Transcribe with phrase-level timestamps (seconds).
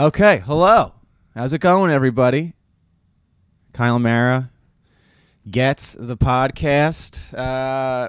[0.00, 0.94] Okay, hello.
[1.34, 2.54] How's it going, everybody?
[3.74, 4.50] Kyle Mara
[5.50, 7.34] gets the podcast.
[7.36, 8.08] Uh,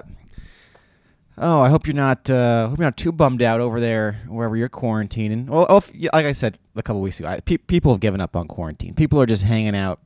[1.36, 2.30] oh, I hope you're not.
[2.30, 5.48] Uh, hope you're not too bummed out over there wherever you're quarantining.
[5.48, 5.82] Well, oh,
[6.14, 8.94] like I said a couple weeks ago, I, pe- people have given up on quarantine.
[8.94, 10.00] People are just hanging out.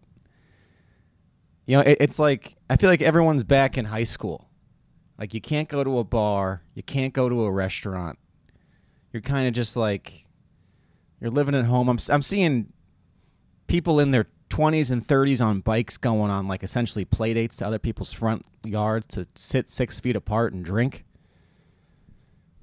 [1.67, 4.49] You know, it, it's like I feel like everyone's back in high school.
[5.21, 8.19] Like you can't go to a bar, you can't go to a restaurant.
[9.13, 10.26] You're kind of just like
[11.21, 11.89] you're living at home.
[11.89, 12.73] I'm I'm seeing
[13.67, 17.67] people in their 20s and 30s on bikes going on like essentially play dates to
[17.67, 21.05] other people's front yards to sit six feet apart and drink.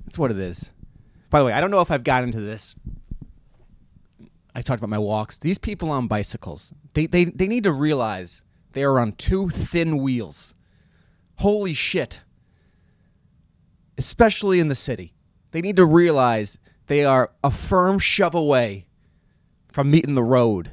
[0.06, 0.72] That's what it is.
[1.30, 2.76] By the way, I don't know if I've gotten into this.
[4.56, 5.40] I talked about my walks.
[5.40, 9.98] These people on bicycles, they, they, they need to realize they are on two thin
[9.98, 10.54] wheels.
[11.38, 12.22] Holy shit.
[13.98, 15.14] Especially in the city.
[15.52, 18.86] They need to realize they are a firm shove away
[19.72, 20.72] from meeting the road.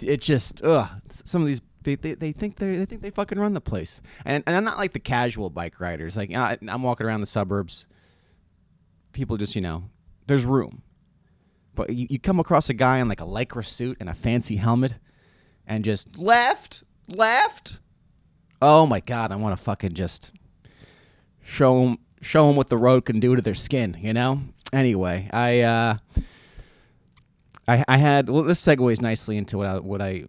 [0.00, 0.88] It just ugh.
[1.10, 4.00] Some of these they, they, they think they they think they fucking run the place.
[4.24, 6.16] And and I'm not like the casual bike riders.
[6.16, 7.86] Like I, I'm walking around the suburbs.
[9.12, 9.84] People just you know,
[10.26, 10.82] there's room.
[11.74, 14.56] But you, you come across a guy in like a lycra suit and a fancy
[14.56, 14.96] helmet,
[15.66, 17.80] and just left, left.
[18.60, 20.32] Oh my god, I want to fucking just
[21.42, 23.96] show them show them what the road can do to their skin.
[24.00, 24.42] You know.
[24.72, 25.60] Anyway, I.
[25.60, 25.96] uh
[27.68, 30.24] I, I had well this segues nicely into what I what I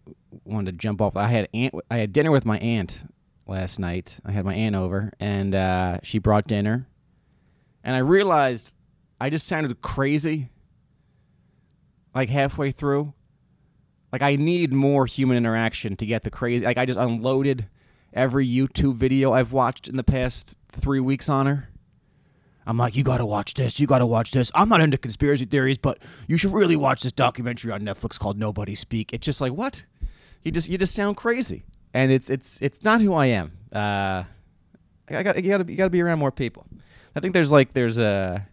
[0.45, 1.17] wanted to jump off.
[1.17, 3.09] I had aunt I had dinner with my aunt
[3.47, 4.19] last night.
[4.23, 6.87] I had my aunt over and uh, she brought dinner,
[7.83, 8.71] and I realized
[9.19, 10.49] I just sounded crazy.
[12.13, 13.13] Like halfway through,
[14.11, 16.63] like I need more human interaction to get the crazy.
[16.63, 17.67] Like I just unloaded
[18.13, 21.69] every YouTube video I've watched in the past three weeks on her.
[22.65, 23.79] I'm like, you gotta watch this.
[23.79, 24.51] You gotta watch this.
[24.55, 28.37] I'm not into conspiracy theories, but you should really watch this documentary on Netflix called
[28.37, 29.13] Nobody Speak.
[29.13, 29.83] It's just like what?
[30.43, 33.57] You just you just sound crazy, and it's it's it's not who I am.
[33.71, 34.23] Uh,
[35.09, 36.65] I got you gotta you gotta be around more people.
[37.15, 38.47] I think there's like there's a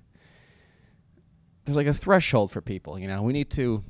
[1.64, 2.98] there's like a threshold for people.
[2.98, 3.82] You know, we need to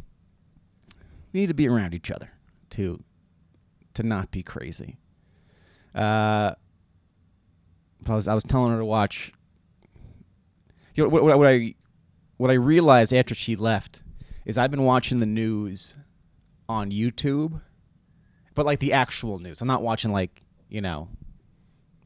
[1.33, 2.31] we need to be around each other
[2.71, 3.03] to
[3.95, 4.99] to not be crazy.
[5.95, 6.55] Uh,
[8.09, 9.33] I was I was telling her to watch
[10.95, 11.75] you know what, what, what I
[12.37, 14.03] what I realized after she left
[14.45, 15.95] is I've been watching the news
[16.69, 17.61] on YouTube,
[18.55, 19.61] but like the actual news.
[19.61, 21.09] I'm not watching like you know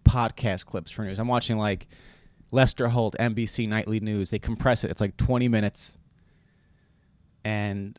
[0.05, 1.19] podcast clips for news.
[1.19, 1.87] I'm watching like
[2.51, 4.31] Lester Holt, NBC Nightly News.
[4.31, 4.91] They compress it.
[4.91, 5.99] It's like 20 minutes,
[7.45, 7.99] and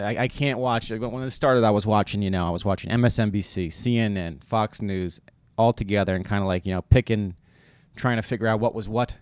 [0.00, 0.98] I, I can't watch it.
[0.98, 2.22] When it started, I was watching.
[2.22, 5.20] You know, I was watching MSNBC, CNN, Fox News,
[5.56, 7.34] all together, and kind of like you know picking
[7.98, 9.16] trying to figure out what was what.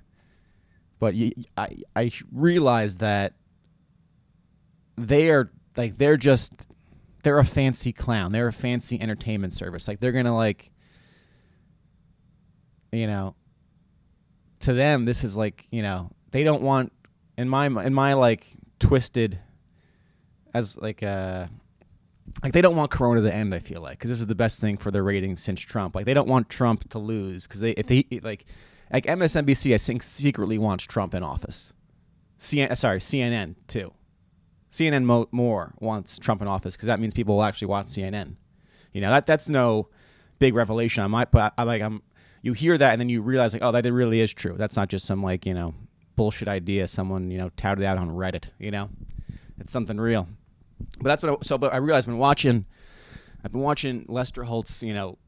[0.99, 1.15] But
[1.57, 3.35] I I realized that
[4.97, 6.67] they are like they're just
[7.23, 8.33] they're a fancy clown.
[8.33, 9.89] They're a fancy entertainment service.
[9.89, 10.71] Like they're gonna like
[12.93, 13.35] you know
[14.61, 16.93] to them this is like you know they don't want
[17.37, 18.47] in my in my like
[18.79, 19.39] twisted
[20.55, 21.47] as like uh
[22.43, 24.61] like they don't want corona to end i feel like because this is the best
[24.61, 25.95] thing for their ratings since trump.
[25.95, 28.47] Like they don't want trump to lose because they if they like
[28.93, 31.73] like msnbc i think secretly wants trump in office.
[32.39, 33.93] CNN, sorry cnn too.
[34.71, 38.37] Cnn mo- more wants trump in office because that means people will actually watch cnn
[38.93, 39.89] you know that that's no
[40.39, 42.03] big revelation i might but I, I like i'm
[42.47, 44.55] you hear that and then you realize like oh that really is true.
[44.57, 45.75] That's not just some like you know
[46.15, 48.89] bullshit idea someone you know touted out on reddit you know?
[49.59, 50.29] It's something real
[50.79, 52.67] but that's what I, so but I realized I've been watching
[53.45, 55.19] I've been watching Lester Holt's, you know,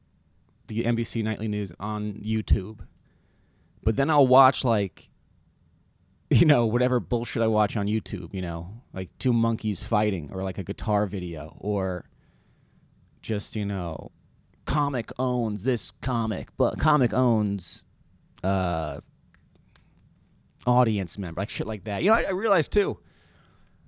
[0.66, 2.80] the NBC nightly news on YouTube.
[3.82, 5.08] But then I'll watch like
[6.30, 10.42] you know, whatever bullshit I watch on YouTube, you know, like two monkeys fighting or
[10.42, 12.04] like a guitar video or
[13.22, 14.12] just, you know,
[14.66, 17.82] comic owns this comic, but comic owns
[18.44, 19.00] uh
[20.66, 22.02] audience member, like shit like that.
[22.02, 22.98] You know, I, I realized too.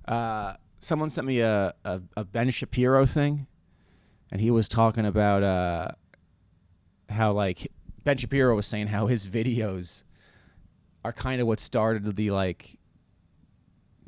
[0.09, 3.47] Uh someone sent me a, a, a Ben Shapiro thing,
[4.32, 5.88] and he was talking about uh,
[7.09, 7.71] how like
[8.05, 10.05] Ben Shapiro was saying how his videos
[11.05, 12.79] are kind of what started the like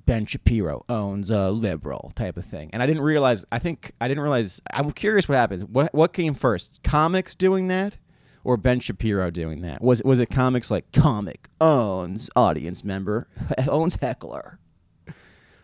[0.04, 2.70] Ben Shapiro owns a liberal type of thing.
[2.72, 3.44] And I didn't realize.
[3.52, 4.60] I think I didn't realize.
[4.72, 5.64] I'm curious what happens.
[5.64, 6.82] What what came first?
[6.82, 7.98] Comics doing that,
[8.44, 9.80] or Ben Shapiro doing that?
[9.82, 13.28] Was was it comics like comic owns audience member
[13.68, 14.58] owns heckler?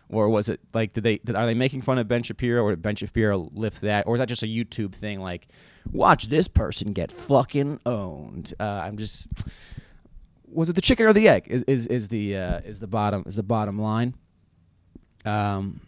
[0.09, 2.71] Or was it like did they did, are they making fun of Ben Shapiro or
[2.71, 5.47] did Ben Shapiro lift that or is that just a YouTube thing like
[5.91, 8.53] watch this person get fucking owned?
[8.59, 9.27] Uh, I'm just
[10.47, 11.45] was it the chicken or the egg?
[11.47, 14.15] Is is is the uh, is the bottom is the bottom line?
[15.25, 15.81] Um,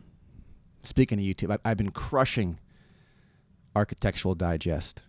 [0.84, 2.60] speaking of YouTube, I, I've been crushing
[3.76, 5.04] Architectural Digest.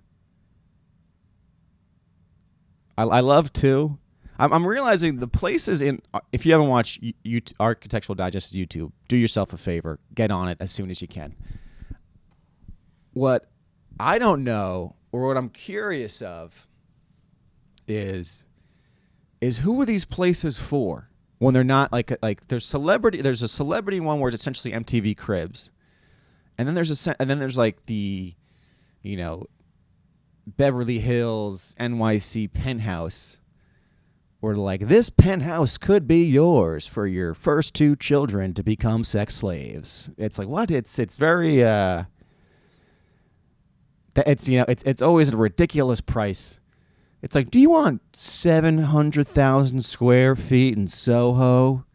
[2.96, 3.98] I, I love too.
[4.42, 6.02] I'm, I'm realizing the places in.
[6.12, 10.30] uh, If you haven't watched you, you, Architectural Digest YouTube, do yourself a favor, get
[10.32, 11.34] on it as soon as you can.
[13.12, 13.48] What
[14.00, 16.66] I don't know, or what I'm curious of,
[17.86, 18.44] is
[19.40, 23.48] is who are these places for when they're not like like there's celebrity there's a
[23.48, 25.70] celebrity one where it's essentially MTV Cribs,
[26.58, 28.34] and then there's a and then there's like the,
[29.02, 29.46] you know,
[30.46, 33.38] Beverly Hills NYC penthouse,
[34.42, 39.36] where like this penthouse could be yours for your first two children to become sex
[39.36, 40.10] slaves.
[40.18, 40.68] It's like what?
[40.68, 42.04] It's it's very uh.
[44.16, 46.58] It's you know it's it's always a ridiculous price.
[47.22, 51.86] It's like, do you want seven hundred thousand square feet in Soho?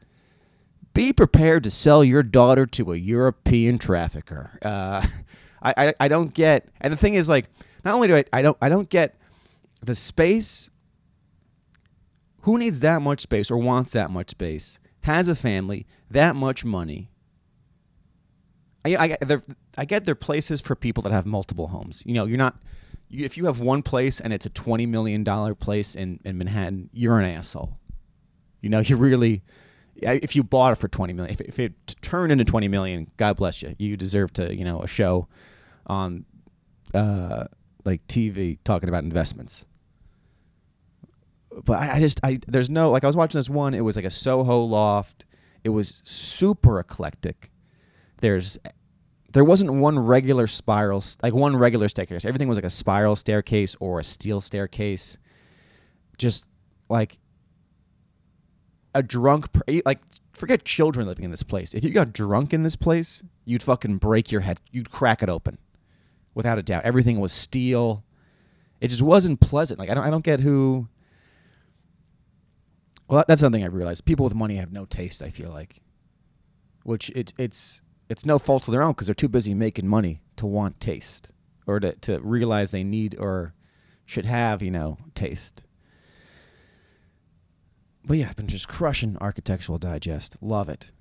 [0.93, 4.57] Be prepared to sell your daughter to a European trafficker.
[4.61, 5.05] Uh,
[5.61, 7.49] I, I I don't get, and the thing is, like,
[7.83, 9.19] not only do I I don't I don't get
[9.83, 10.69] the space.
[12.47, 14.79] Who needs that much space or wants that much space?
[15.01, 17.11] Has a family, that much money.
[18.85, 19.17] I I,
[19.77, 22.01] I get they're places for people that have multiple homes.
[22.05, 22.55] You know, you're not
[23.11, 26.89] if you have one place and it's a twenty million dollar place in, in Manhattan,
[26.93, 27.77] you're an asshole.
[28.61, 29.43] You know, you really,
[29.97, 33.35] if you bought it for twenty million, if, if it turned into twenty million, God
[33.35, 33.75] bless you.
[33.77, 35.27] You deserve to, you know, a show
[35.85, 36.23] on,
[36.93, 37.47] uh,
[37.83, 39.65] like TV talking about investments.
[41.65, 43.73] But I, I just, I there's no like I was watching this one.
[43.73, 45.25] It was like a Soho loft.
[45.63, 47.51] It was super eclectic.
[48.21, 48.57] There's
[49.33, 53.75] there wasn't one regular spiral like one regular staircase everything was like a spiral staircase
[53.79, 55.17] or a steel staircase
[56.17, 56.49] just
[56.89, 57.19] like
[58.95, 59.47] a drunk
[59.85, 59.99] like
[60.33, 63.97] forget children living in this place if you got drunk in this place you'd fucking
[63.97, 65.57] break your head you'd crack it open
[66.33, 68.03] without a doubt everything was steel
[68.79, 70.87] it just wasn't pleasant like i don't, I don't get who
[73.07, 75.81] well that's something i realized people with money have no taste i feel like
[76.83, 80.21] which it's it's it's no fault of their own because they're too busy making money
[80.37, 81.29] to want taste
[81.65, 83.53] or to, to realize they need or
[84.05, 85.63] should have, you know, taste.
[88.05, 90.37] But yeah, I've been just crushing Architectural Digest.
[90.39, 90.91] Love it.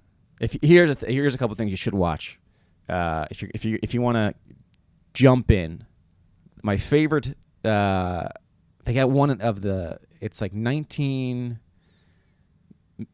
[0.40, 2.40] If here's a th- here's a couple things you should watch.
[2.88, 4.34] Uh, if you if you if you want to
[5.14, 5.86] jump in,
[6.62, 7.36] my favorite.
[7.64, 8.28] Uh,
[8.84, 9.98] they got one of the.
[10.20, 11.58] It's like 19,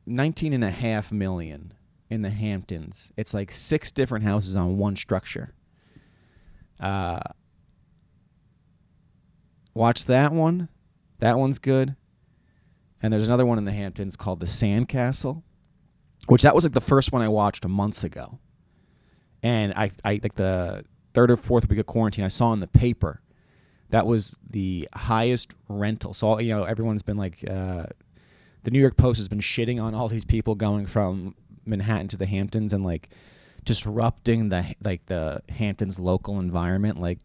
[0.07, 1.75] 19 and a half million
[2.11, 3.13] in the Hamptons.
[3.17, 5.55] It's like six different houses on one structure.
[6.79, 7.21] Uh,
[9.75, 10.69] watch that one.
[11.21, 11.97] That one's good.
[13.03, 15.43] And there's another one in the Hamptons called the Sandcastle,
[16.27, 18.39] which that was like the first one I watched months ago.
[19.43, 22.69] And I, I like the third or fourth week of quarantine, I saw in the
[22.69, 23.23] paper
[23.93, 26.15] that was the highest rental.
[26.15, 27.87] So you know, everyone's been like, uh,
[28.63, 32.17] the New York Post has been shitting on all these people going from Manhattan to
[32.17, 33.09] the Hamptons and like
[33.65, 37.01] disrupting the like the Hamptons local environment.
[37.01, 37.19] Like,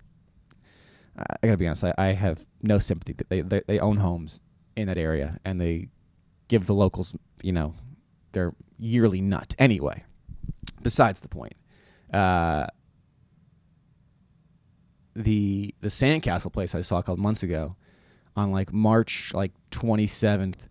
[1.17, 3.15] I gotta be honest, I, I have no sympathy.
[3.29, 4.41] They, they they own homes
[4.75, 5.88] in that area and they
[6.48, 7.74] give the locals, you know,
[8.32, 9.56] their yearly nut.
[9.58, 10.03] Anyway,
[10.82, 11.53] besides the point,
[12.13, 12.67] uh,
[15.15, 17.75] the the sandcastle place I saw a couple months ago,
[18.36, 20.66] on like March like twenty seventh,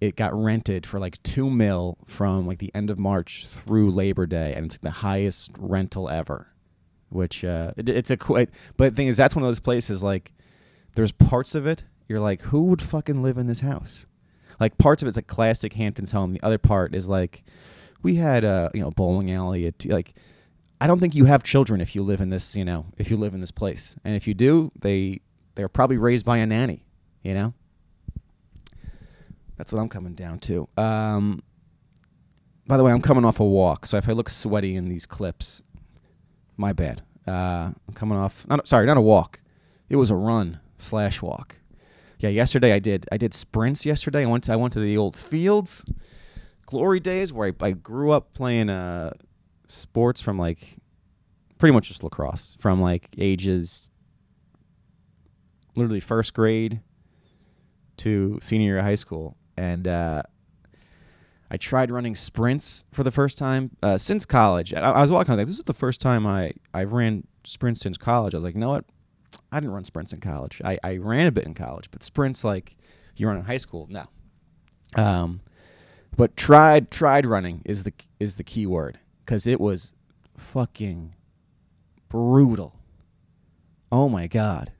[0.00, 4.26] it got rented for like two mil from like the end of March through Labor
[4.26, 6.48] Day, and it's the highest rental ever.
[7.10, 10.02] Which uh, it, it's a quite, but the thing is, that's one of those places
[10.02, 10.32] like
[10.94, 14.06] there's parts of it you're like, who would fucking live in this house?
[14.60, 16.32] Like parts of it's like classic Hamptons home.
[16.32, 17.44] The other part is like,
[18.02, 19.66] we had a you know bowling alley.
[19.66, 20.14] At, like,
[20.80, 23.16] I don't think you have children if you live in this you know if you
[23.16, 25.20] live in this place, and if you do, they
[25.54, 26.84] they're probably raised by a nanny.
[27.22, 27.54] You know.
[29.64, 30.68] That's what I'm coming down to.
[30.76, 31.42] Um,
[32.66, 35.06] by the way, I'm coming off a walk, so if I look sweaty in these
[35.06, 35.62] clips,
[36.58, 37.02] my bad.
[37.26, 38.46] Uh, I'm coming off.
[38.46, 39.40] Not, sorry, not a walk.
[39.88, 41.56] It was a run slash walk.
[42.18, 43.06] Yeah, yesterday I did.
[43.10, 44.24] I did sprints yesterday.
[44.24, 44.44] I went.
[44.44, 45.82] To, I went to the old fields,
[46.66, 49.14] glory days, where I, I grew up playing uh,
[49.66, 50.76] sports from like
[51.56, 53.90] pretty much just lacrosse from like ages
[55.74, 56.82] literally first grade
[57.96, 60.22] to senior year of high school, and uh,
[61.50, 64.72] I tried running sprints for the first time uh, since college.
[64.74, 67.96] I, I was walking like, this is the first time I I ran sprints since
[67.96, 68.34] college.
[68.34, 68.84] I was like, you know what?
[69.52, 70.60] I didn't run sprints in college.
[70.64, 72.76] I, I ran a bit in college, but sprints like
[73.16, 74.04] you run in high school, no.
[74.96, 75.40] Um,
[76.16, 78.98] but tried tried running is the is the key word.
[79.24, 79.92] because it was
[80.36, 81.14] fucking
[82.08, 82.78] brutal.
[83.90, 84.72] Oh my god.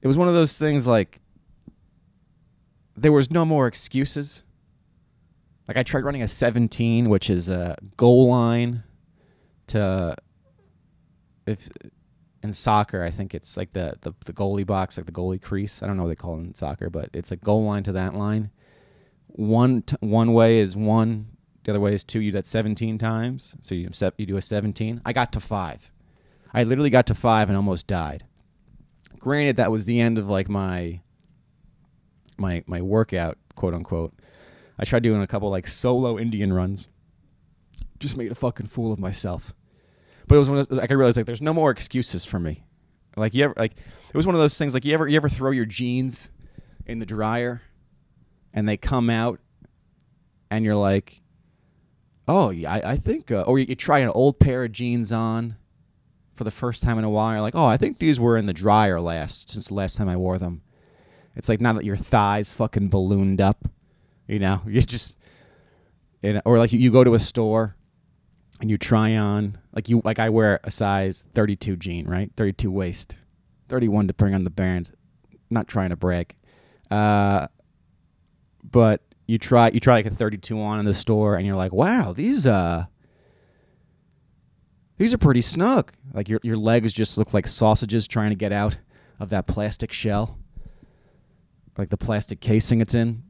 [0.00, 1.20] It was one of those things like
[3.02, 4.44] there was no more excuses.
[5.66, 8.82] Like I tried running a 17, which is a goal line
[9.68, 10.16] to
[11.46, 11.68] if
[12.42, 15.82] in soccer, I think it's like the, the the goalie box, like the goalie crease.
[15.82, 17.92] I don't know what they call it in soccer, but it's a goal line to
[17.92, 18.50] that line.
[19.26, 21.28] One t- one way is one,
[21.64, 22.20] the other way is two.
[22.20, 25.02] You do that 17 times, so you you do a 17.
[25.04, 25.90] I got to five.
[26.52, 28.24] I literally got to five and almost died.
[29.18, 31.00] Granted, that was the end of like my
[32.38, 34.14] my my workout, quote unquote.
[34.78, 36.88] I tried doing a couple like solo Indian runs.
[37.98, 39.52] Just made a fucking fool of myself.
[40.28, 42.38] But it was one of those, like I realized like there's no more excuses for
[42.38, 42.64] me.
[43.16, 45.28] Like you ever like it was one of those things like you ever you ever
[45.28, 46.30] throw your jeans
[46.86, 47.62] in the dryer
[48.54, 49.40] and they come out
[50.50, 51.22] and you're like,
[52.26, 55.12] oh yeah, I, I think uh, or you, you try an old pair of jeans
[55.12, 55.56] on
[56.36, 57.32] for the first time in a while.
[57.32, 60.08] You're like, oh, I think these were in the dryer last since the last time
[60.08, 60.62] I wore them.
[61.38, 63.68] It's like now that your thighs fucking ballooned up,
[64.26, 65.14] you know, you just,
[66.20, 67.76] you know, or like you, you go to a store
[68.60, 72.30] and you try on like you like I wear a size 32 jean, right?
[72.36, 73.14] 32 waist,
[73.68, 74.92] 31 to bring on the band.
[75.50, 76.36] Not trying to brag,
[76.90, 77.46] uh,
[78.62, 81.72] but you try you try like a 32 on in the store, and you're like,
[81.72, 82.84] wow, these uh
[84.98, 85.92] these are pretty snug.
[86.12, 88.76] Like your your legs just look like sausages trying to get out
[89.18, 90.36] of that plastic shell,
[91.78, 93.22] like the plastic casing it's in.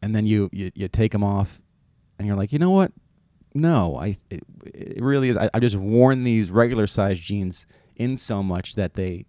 [0.00, 1.60] And then you you, you take them off,
[2.18, 2.92] and you're like, you know what?
[3.52, 5.36] No, I it, it really is.
[5.36, 9.26] I, I just worn these regular size jeans in so much that they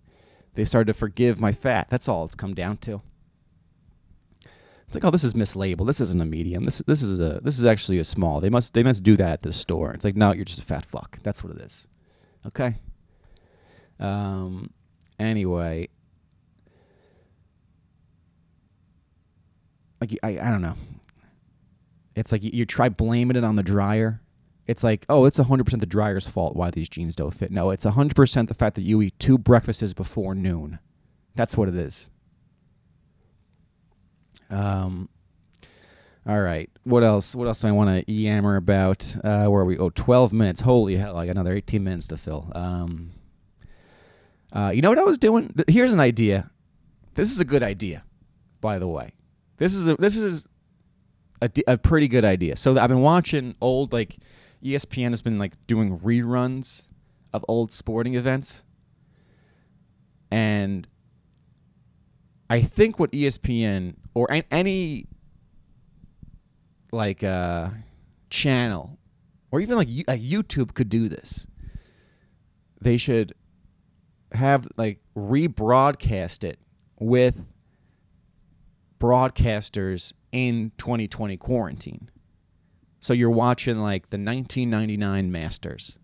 [0.53, 1.89] they started to forgive my fat.
[1.89, 3.01] That's all it's come down to.
[4.85, 5.87] It's like, oh, this is mislabeled.
[5.87, 6.65] This isn't a medium.
[6.65, 8.39] This this is a this is actually a small.
[8.39, 9.91] They must they must do that at the store.
[9.93, 11.19] It's like, no, you're just a fat fuck.
[11.23, 11.87] That's what it is.
[12.45, 12.75] Okay.
[13.99, 14.69] Um.
[15.19, 15.89] Anyway.
[20.01, 20.75] Like I I don't know.
[22.15, 24.21] It's like you, you try blaming it on the dryer.
[24.67, 27.51] It's like, oh, it's 100% the dryer's fault why these jeans don't fit.
[27.51, 30.79] No, it's 100% the fact that you eat two breakfasts before noon.
[31.35, 32.09] That's what it is.
[34.49, 35.09] Um,
[36.27, 36.69] all right.
[36.83, 37.33] What else?
[37.33, 39.13] What else do I want to yammer about?
[39.23, 39.77] Uh, where are we?
[39.77, 40.61] Oh, 12 minutes.
[40.61, 41.13] Holy hell!
[41.13, 42.51] Like another 18 minutes to fill.
[42.53, 43.11] Um,
[44.53, 45.53] uh, you know what I was doing?
[45.67, 46.51] Here's an idea.
[47.15, 48.03] This is a good idea,
[48.59, 49.11] by the way.
[49.61, 50.47] This is a this is
[51.39, 52.55] a, a pretty good idea.
[52.55, 54.17] So I've been watching old like
[54.63, 56.89] ESPN has been like doing reruns
[57.31, 58.63] of old sporting events,
[60.31, 60.87] and
[62.49, 65.05] I think what ESPN or any
[66.91, 67.69] like uh,
[68.31, 68.97] channel
[69.51, 71.45] or even like a YouTube could do this.
[72.81, 73.35] They should
[74.31, 76.57] have like rebroadcast it
[76.99, 77.45] with
[79.01, 82.09] broadcasters in 2020 quarantine.
[82.99, 85.97] So you're watching like the 1999 Masters.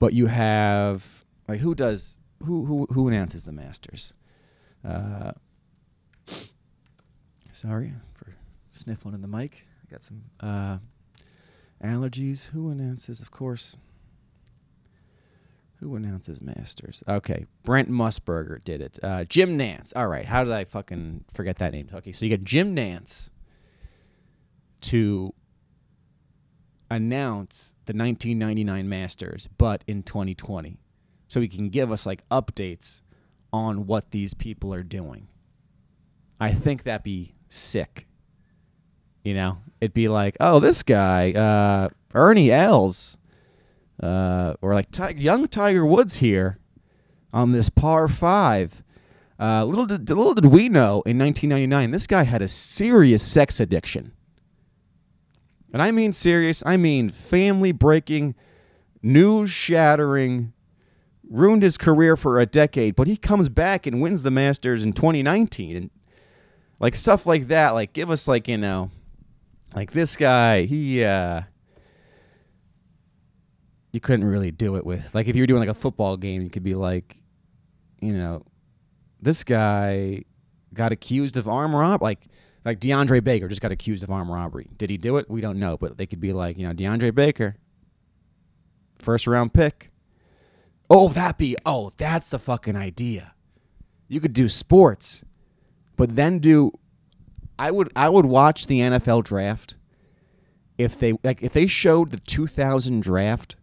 [0.00, 4.14] But you have like who does who who who announces the Masters?
[4.84, 5.30] Uh,
[7.52, 8.34] sorry for
[8.70, 9.64] sniffling in the mic.
[9.86, 10.78] I got some uh,
[11.84, 12.48] allergies.
[12.48, 13.20] Who announces?
[13.20, 13.76] Of course.
[15.82, 17.02] Who announces Masters?
[17.08, 19.00] Okay, Brent Musburger did it.
[19.02, 19.92] Uh, Jim Nantz.
[19.96, 21.88] All right, how did I fucking forget that name?
[21.92, 23.30] Okay, so you got Jim Nantz
[24.82, 25.34] to
[26.88, 30.78] announce the 1999 Masters, but in 2020,
[31.26, 33.00] so he can give us like updates
[33.52, 35.26] on what these people are doing.
[36.38, 38.06] I think that'd be sick.
[39.24, 43.16] You know, it'd be like, oh, this guy, uh, Ernie Els,
[44.02, 46.58] uh, or like Ty- young Tiger Woods here
[47.32, 48.82] on this par five.
[49.38, 53.60] Uh, little did little did we know in 1999, this guy had a serious sex
[53.60, 54.12] addiction,
[55.72, 56.62] and I mean serious.
[56.66, 58.34] I mean family breaking,
[59.02, 60.52] news shattering,
[61.28, 64.92] ruined his career for a decade, but he comes back and wins the Masters in
[64.92, 65.90] 2019 and
[66.78, 68.90] like stuff like that like give us like you know
[69.74, 71.42] like this guy he uh
[73.92, 76.42] you couldn't really do it with like if you were doing like a football game
[76.42, 77.16] you could be like
[78.00, 78.42] you know
[79.20, 80.22] this guy
[80.74, 82.26] got accused of armed rob like
[82.64, 84.68] like DeAndre Baker just got accused of armed robbery.
[84.76, 85.28] Did he do it?
[85.28, 87.56] We don't know, but they could be like, you know, DeAndre Baker,
[89.00, 89.92] first round pick,
[90.94, 93.32] Oh, that be oh, that's the fucking idea.
[94.08, 95.24] You could do sports,
[95.96, 96.78] but then do
[97.58, 99.76] I would I would watch the NFL draft
[100.76, 103.56] if they like if they showed the 2000 draft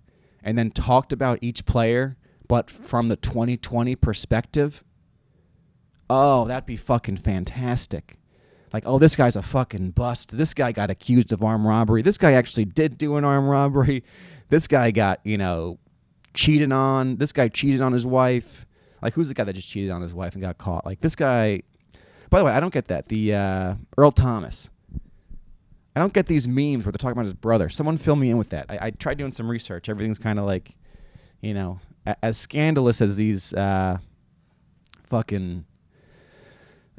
[0.44, 2.18] and then talked about each player
[2.48, 4.84] but from the 2020 perspective
[6.10, 8.18] oh that'd be fucking fantastic.
[8.74, 10.38] Like oh this guy's a fucking bust.
[10.38, 12.02] This guy got accused of armed robbery.
[12.02, 14.04] This guy actually did do an armed robbery.
[14.50, 15.80] This guy got you know
[16.34, 17.18] cheated on.
[17.18, 18.66] This guy cheated on his wife.
[19.02, 20.86] Like who's the guy that just cheated on his wife and got caught?
[20.86, 21.64] Like this guy
[22.30, 23.08] by the way i don't get that.
[23.08, 24.70] The uh, earl thomas
[25.96, 27.70] I don't get these memes where they're talking about his brother.
[27.70, 28.68] Someone fill me in with that.
[28.70, 29.90] I, I tried doing some research.
[29.90, 30.76] Everything's kind of like,
[31.42, 33.98] you know, a, as scandalous as these uh,
[35.10, 35.66] fucking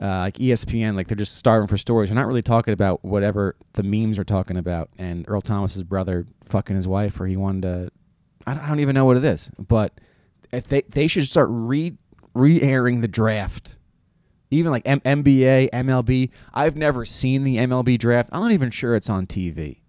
[0.00, 2.08] uh, like ESPN, like they're just starving for stories.
[2.08, 4.88] They're not really talking about whatever the memes are talking about.
[4.98, 7.90] And Earl Thomas's brother fucking his wife, or he wanted to.
[8.46, 9.92] I don't, I don't even know what it is, but
[10.52, 11.94] if they they should start re
[12.34, 13.76] re airing the draft
[14.50, 16.30] even like M- NBA, MLB.
[16.52, 18.30] I've never seen the MLB draft.
[18.32, 19.80] I'm not even sure it's on TV.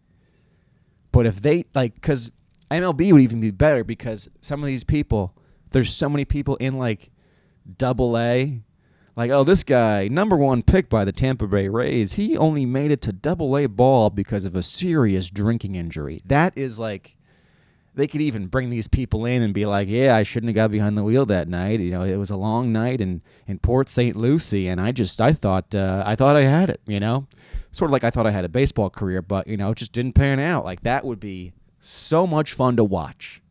[1.12, 2.32] But if they like, because
[2.70, 5.36] MLB would even be better because some of these people,
[5.72, 7.12] there's so many people in like
[7.78, 8.62] double A.
[9.16, 12.92] Like, oh, this guy, number one pick by the Tampa Bay Rays, he only made
[12.92, 16.22] it to double A ball because of a serious drinking injury.
[16.26, 17.18] That is like
[17.94, 20.72] they could even bring these people in and be like, "Yeah, I shouldn't have got
[20.72, 21.80] behind the wheel that night.
[21.80, 24.16] You know, it was a long night in in Port St.
[24.16, 26.82] Lucie, and I just I thought uh, I thought I had it.
[26.88, 27.28] You know,
[27.72, 29.92] sort of like I thought I had a baseball career, but you know, it just
[29.92, 30.64] didn't pan out.
[30.64, 33.42] Like that would be so much fun to watch.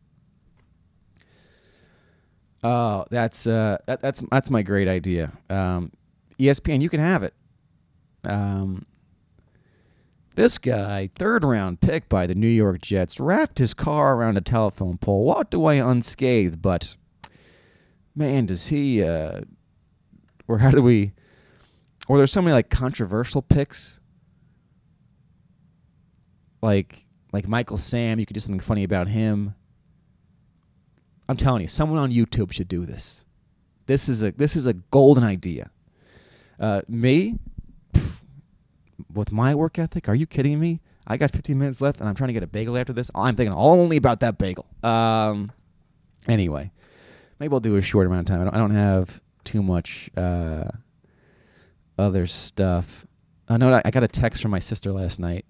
[2.63, 5.33] Oh, that's uh, that, that's that's my great idea.
[5.49, 5.91] Um,
[6.39, 7.33] ESPN, you can have it.
[8.23, 8.85] Um,
[10.35, 14.41] this guy, third round pick by the New York Jets, wrapped his car around a
[14.41, 16.95] telephone pole, walked away unscathed, but
[18.15, 19.41] man, does he, uh,
[20.47, 21.13] or how do we,
[22.07, 23.99] or there's so many like controversial picks.
[26.61, 29.55] Like, like Michael Sam, you could do something funny about him.
[31.29, 33.23] I'm telling you, someone on YouTube should do this.
[33.85, 35.71] This is a this is a golden idea.
[36.59, 37.39] Uh, me,
[39.13, 40.81] with my work ethic, are you kidding me?
[41.07, 43.09] I got 15 minutes left, and I'm trying to get a bagel after this.
[43.15, 44.65] I'm thinking only about that bagel.
[44.83, 45.51] Um,
[46.27, 46.71] anyway,
[47.39, 48.41] maybe I'll do a short amount of time.
[48.41, 50.65] I don't, I don't have too much uh,
[51.97, 53.05] other stuff.
[53.49, 55.45] I know I got a text from my sister last night.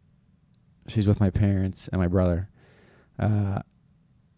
[0.87, 2.49] She's with my parents and my brother,
[3.19, 3.59] uh,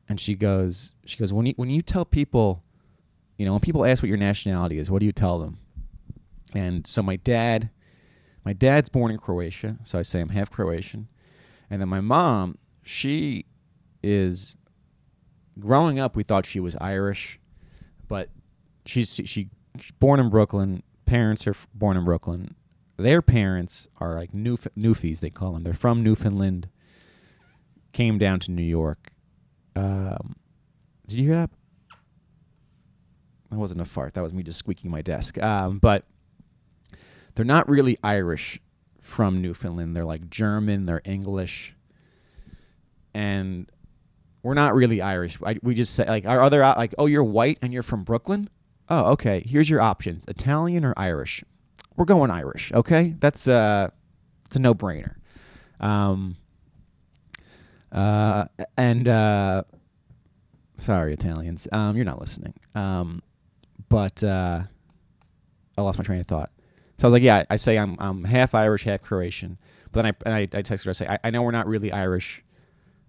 [0.10, 2.64] and she goes, she goes, when you when you tell people,
[3.38, 5.58] you know, when people ask what your nationality is, what do you tell them?
[6.54, 7.70] And so my dad
[8.46, 11.08] my dad's born in Croatia, so I say I'm half Croatian.
[11.70, 13.46] And then my mom, she
[14.02, 14.58] is
[15.60, 17.40] growing up we thought she was Irish,
[18.08, 18.30] but
[18.86, 20.84] she's she, she's born in Brooklyn.
[21.06, 22.56] Parents are born in Brooklyn.
[22.98, 25.64] Their parents are like Newf- Newfies, they call them.
[25.64, 26.70] They're from Newfoundland.
[27.92, 29.12] Came down to New York.
[29.76, 30.36] Um,
[31.08, 31.50] did you hear that?
[33.52, 34.16] That wasn't a fart.
[34.16, 35.42] That was me just squeaking my desk.
[35.42, 36.06] Um, but
[37.36, 38.60] they're not really Irish
[39.02, 39.96] from Newfoundland.
[39.96, 41.76] They're like German, they're English.
[43.14, 43.70] And
[44.44, 45.38] we're not really Irish.
[45.44, 48.50] I, we just say like our other like oh you're white and you're from Brooklyn?
[48.90, 49.44] Oh, okay.
[49.46, 50.26] Here's your options.
[50.28, 51.44] Italian or Irish.
[51.96, 53.16] We're going Irish, okay?
[53.20, 53.90] That's uh
[54.46, 55.16] it's a no-brainer.
[55.80, 56.36] Um
[57.92, 58.46] uh
[58.78, 59.64] and uh
[60.78, 61.68] sorry Italians.
[61.72, 62.54] Um you're not listening.
[62.76, 63.22] Um
[63.90, 64.64] but uh
[65.78, 66.52] I lost my train of thought.
[66.98, 69.58] So I was like, yeah, I say I'm I'm half Irish, half Croatian.
[69.92, 70.90] But then I I, I text her.
[70.90, 72.44] I say I, I know we're not really Irish.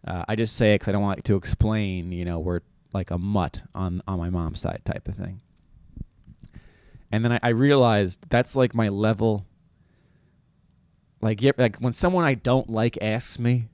[0.07, 2.13] Uh, I just say it because I don't want to explain.
[2.13, 2.61] You know, we're
[2.93, 5.41] like a mutt on on my mom's side type of thing.
[7.13, 9.47] And then I, I realized that's like my level.
[11.21, 13.69] Like yeah, like when someone I don't like asks me.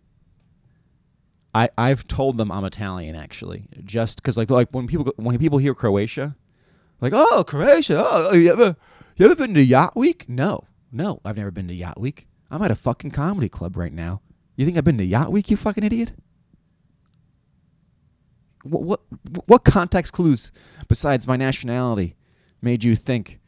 [1.52, 5.58] I I've told them I'm Italian actually, just because like like when people when people
[5.58, 6.36] hear Croatia,
[7.00, 8.76] like oh Croatia, oh you ever
[9.20, 10.24] you ever been to Yacht Week?
[10.28, 12.26] No, no, I've never been to Yacht Week.
[12.50, 14.22] I'm at a fucking comedy club right now.
[14.56, 15.50] You think I've been to Yacht Week?
[15.50, 16.12] You fucking idiot.
[18.62, 19.00] What what
[19.46, 20.52] what context clues
[20.88, 22.16] besides my nationality
[22.62, 23.40] made you think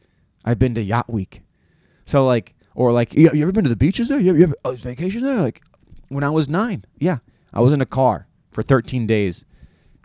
[0.45, 1.41] I've been to Yacht Week?
[2.05, 4.19] So like, or like, you, you ever been to the beaches there?
[4.19, 5.41] You ever, you ever oh, vacation there?
[5.41, 5.61] Like,
[6.09, 7.17] when I was nine, yeah,
[7.51, 9.43] I was in a car for 13 days,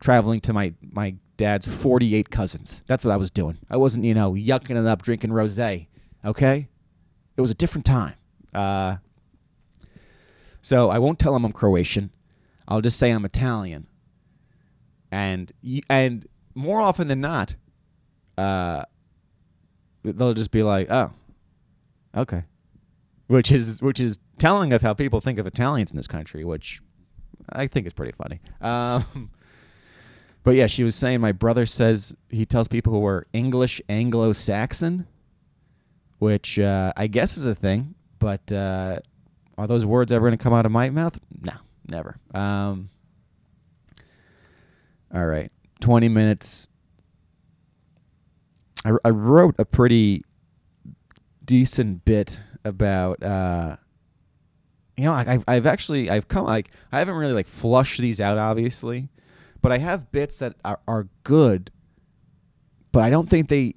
[0.01, 2.83] traveling to my my dad's 48 cousins.
[2.87, 3.57] That's what I was doing.
[3.71, 5.87] I wasn't, you know, yucking it up, drinking rosé.
[6.25, 6.69] Okay?
[7.37, 8.15] It was a different time.
[8.53, 8.97] Uh,
[10.61, 12.11] so I won't tell them I'm Croatian.
[12.67, 13.87] I'll just say I'm Italian.
[15.11, 15.51] And
[15.89, 17.55] and more often than not,
[18.37, 18.85] uh,
[20.03, 21.09] they'll just be like, "Oh,
[22.15, 22.45] okay."
[23.29, 26.81] which is which is telling of how people think of Italians in this country, which
[27.51, 28.41] I think is pretty funny.
[28.61, 29.31] Um,
[30.45, 35.07] but yeah, she was saying my brother says he tells people who are English Anglo-Saxon,
[36.19, 37.95] which uh, I guess is a thing.
[38.19, 39.01] But uh,
[39.57, 41.19] are those words ever going to come out of my mouth?
[41.43, 41.53] No,
[41.87, 42.17] never.
[42.35, 42.89] Um,
[45.15, 46.69] all right, twenty minutes.
[48.85, 50.25] I, I wrote a pretty
[51.45, 53.23] decent bit about.
[53.23, 53.77] Uh,
[54.97, 58.21] you know, I, I've I've actually I've come like I haven't really like flushed these
[58.21, 59.09] out, obviously,
[59.61, 61.71] but I have bits that are, are good.
[62.93, 63.75] But I don't think they,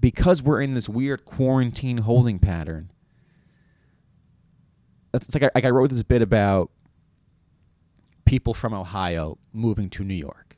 [0.00, 2.90] because we're in this weird quarantine holding pattern.
[5.12, 6.70] It's like I, like I wrote this bit about
[8.24, 10.56] people from Ohio moving to New York,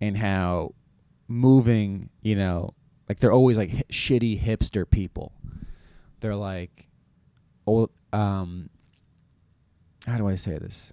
[0.00, 0.74] and how
[1.28, 2.74] moving, you know,
[3.08, 5.32] like they're always like hi- shitty hipster people.
[6.20, 6.88] They're like,
[7.66, 8.70] oh, um,
[10.06, 10.92] how do I say this?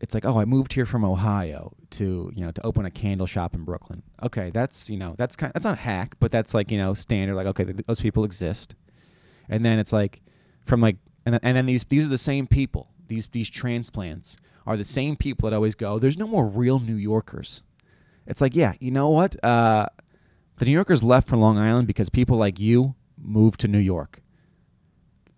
[0.00, 3.26] It's like, oh, I moved here from Ohio to, you know, to open a candle
[3.26, 4.02] shop in Brooklyn.
[4.22, 7.34] Okay, that's, you know, that's kind that's not hack, but that's like, you know, standard
[7.34, 8.74] like okay, th- those people exist.
[9.48, 10.22] And then it's like
[10.64, 12.88] from like and then, and then these these are the same people.
[13.08, 16.94] These these transplants are the same people that always go, there's no more real New
[16.94, 17.62] Yorkers.
[18.26, 19.42] It's like, yeah, you know what?
[19.42, 19.86] Uh,
[20.58, 24.20] the New Yorkers left for Long Island because people like you moved to New York.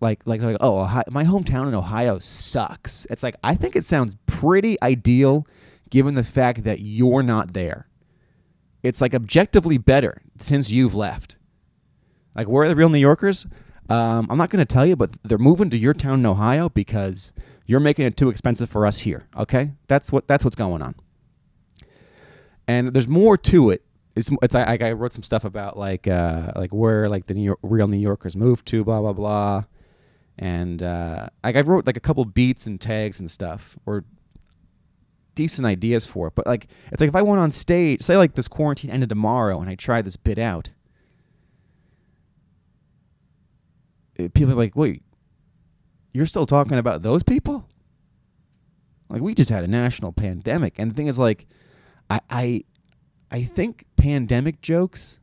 [0.01, 3.05] Like, like, like, oh, Ohio, my hometown in Ohio sucks.
[3.09, 5.45] It's like I think it sounds pretty ideal,
[5.89, 7.87] given the fact that you're not there.
[8.83, 11.37] It's like objectively better since you've left.
[12.35, 13.45] Like, where are the real New Yorkers?
[13.89, 16.69] Um, I'm not going to tell you, but they're moving to your town in Ohio
[16.69, 17.33] because
[17.65, 19.27] you're making it too expensive for us here.
[19.37, 20.95] Okay, that's what that's what's going on.
[22.67, 23.83] And there's more to it.
[24.15, 27.43] It's, it's I, I wrote some stuff about like uh, like where like the New
[27.43, 29.65] York, real New Yorkers moved to, blah blah blah,
[30.41, 34.03] and uh, like I wrote like a couple beats and tags and stuff or
[35.35, 36.35] decent ideas for it.
[36.35, 39.61] But like it's like if I went on stage, say like this quarantine ended tomorrow,
[39.61, 40.71] and I tried this bit out,
[44.15, 45.03] it- people are like, wait,
[46.13, 47.67] you're still talking about those people?
[49.09, 51.45] Like we just had a national pandemic, and the thing is, like,
[52.09, 52.61] I I,
[53.29, 55.19] I think pandemic jokes.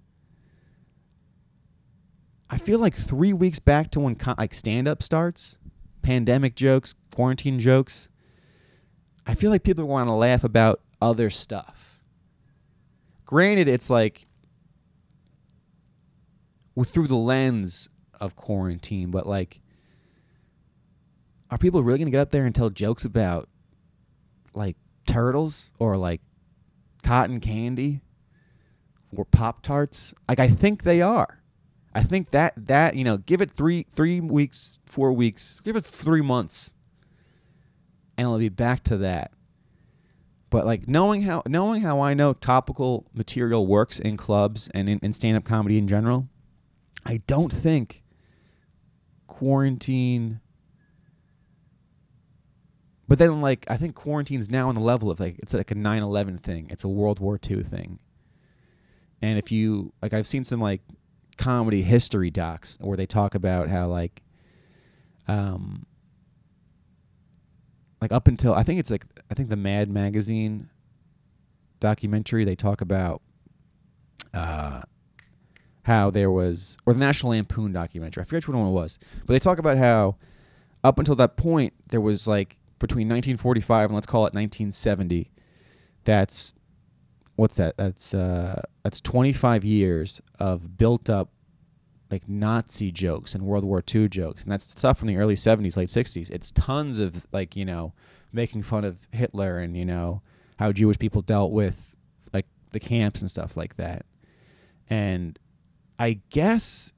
[2.50, 5.58] I feel like three weeks back to when co- like stand up starts,
[6.02, 8.08] pandemic jokes, quarantine jokes.
[9.26, 12.00] I feel like people want to laugh about other stuff.
[13.26, 14.26] Granted, it's like
[16.84, 17.88] through the lens
[18.20, 19.60] of quarantine, but like,
[21.50, 23.48] are people really gonna get up there and tell jokes about
[24.54, 26.20] like turtles or like
[27.02, 28.00] cotton candy
[29.14, 30.14] or pop tarts?
[30.28, 31.37] Like, I think they are.
[31.98, 35.84] I think that that you know, give it three three weeks, four weeks, give it
[35.84, 36.72] three months,
[38.16, 39.32] and it'll be back to that.
[40.48, 45.00] But like knowing how knowing how I know topical material works in clubs and in,
[45.02, 46.28] in stand up comedy in general,
[47.04, 48.04] I don't think
[49.26, 50.40] quarantine
[53.08, 55.74] but then like I think quarantine's now on the level of like it's like a
[55.74, 56.68] 9/11 thing.
[56.70, 57.98] It's a World War II thing.
[59.20, 60.82] And if you like I've seen some like
[61.38, 64.22] comedy history docs where they talk about how like
[65.28, 65.86] um
[68.02, 70.68] like up until I think it's like I think the Mad magazine
[71.80, 73.22] documentary they talk about
[74.34, 74.82] uh
[75.82, 78.20] how there was or the National Lampoon documentary.
[78.20, 78.98] I forget which one it was.
[79.24, 80.16] But they talk about how
[80.84, 85.30] up until that point there was like between 1945 and let's call it 1970
[86.04, 86.54] that's
[87.38, 87.76] what's that?
[87.76, 91.30] That's uh that's 25 years of built up
[92.10, 94.42] like Nazi jokes and World War II jokes.
[94.42, 97.94] And that's stuff from the early 70s late 60s it's tons of like you know
[98.32, 100.20] making fun of Hitler and you know
[100.58, 101.94] how Jewish people dealt with
[102.34, 104.04] like the camps and stuff like that.
[104.90, 105.38] And
[105.96, 106.92] I guess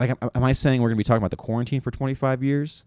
[0.00, 2.84] like am, am I saying we're to be talking about the quarantine for 25 years?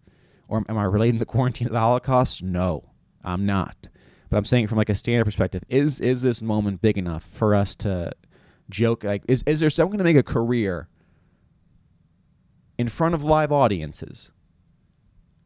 [0.47, 2.41] Or am I relating the quarantine to the Holocaust?
[2.41, 2.89] No,
[3.23, 3.89] I'm not.
[4.33, 7.53] But I'm saying from like a standard perspective, is is this moment big enough for
[7.53, 8.13] us to
[8.67, 9.03] joke?
[9.03, 10.87] Like, is is there someone going to make a career
[12.79, 14.31] in front of live audiences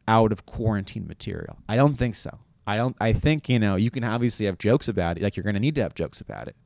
[0.06, 1.58] out of quarantine material?
[1.68, 2.38] I don't think so.
[2.66, 2.96] I don't.
[2.98, 5.22] I think you know you can obviously have jokes about it.
[5.22, 6.56] Like you're going to need to have jokes about it,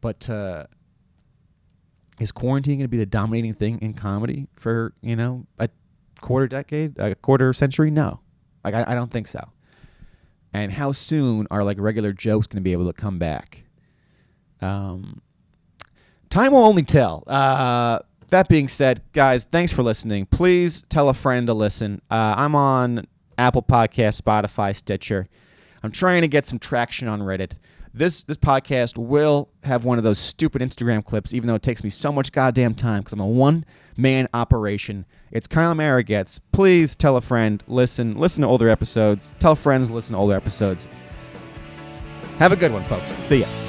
[0.00, 0.66] but uh,
[2.20, 5.68] is quarantine going to be the dominating thing in comedy for you know a
[6.20, 7.90] quarter decade, a quarter century?
[7.90, 8.20] No,
[8.62, 9.40] like I, I don't think so.
[10.56, 13.64] And how soon are like regular jokes going to be able to come back?
[14.62, 15.20] Um,
[16.30, 17.24] time will only tell.
[17.26, 20.24] Uh, that being said, guys, thanks for listening.
[20.24, 22.00] Please tell a friend to listen.
[22.10, 25.26] Uh, I'm on Apple Podcast, Spotify, Stitcher.
[25.82, 27.58] I'm trying to get some traction on Reddit.
[27.96, 31.82] This this podcast will have one of those stupid Instagram clips, even though it takes
[31.82, 33.64] me so much goddamn time because I'm a one
[33.96, 35.06] man operation.
[35.32, 36.38] It's Kyle Maragets.
[36.52, 39.34] Please tell a friend, listen, listen to older episodes.
[39.38, 40.90] Tell friends, listen to older episodes.
[42.38, 43.12] Have a good one, folks.
[43.26, 43.65] See ya.